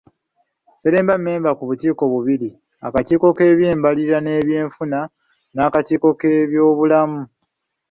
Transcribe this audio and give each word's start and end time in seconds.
Sseremba 0.73 1.13
mmemba 1.17 1.51
ku 1.57 1.63
bukiiko 1.69 2.03
bubiri; 2.13 2.49
akakiiko 2.87 3.27
k'ebyembalirira 3.37 4.17
n'ebyenfuna 4.21 4.99
n'akakiiko 5.53 6.09
k'ebyobulamu 6.19 7.21